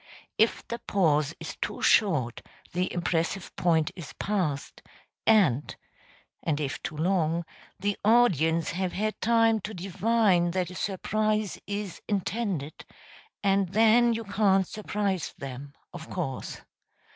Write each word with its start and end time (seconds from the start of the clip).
If 0.39 0.67
the 0.67 0.79
pause 0.79 1.35
is 1.39 1.55
too 1.61 1.83
short 1.83 2.41
the 2.73 2.91
impressive 2.91 3.55
point 3.55 3.91
is 3.95 4.13
passed, 4.13 4.81
and 5.27 5.75
[and 6.41 6.59
if 6.59 6.81
too 6.81 6.97
long] 6.97 7.45
the 7.79 7.95
audience 8.03 8.71
have 8.71 8.93
had 8.93 9.21
time 9.21 9.59
to 9.59 9.75
divine 9.75 10.49
that 10.57 10.71
a 10.71 10.75
surprise 10.75 11.59
is 11.67 12.01
intended 12.07 12.83
and 13.43 13.69
then 13.73 14.13
you 14.15 14.23
can't 14.23 14.67
surprise 14.67 15.35
them, 15.37 15.75
of 15.93 16.09
course. 16.09 16.61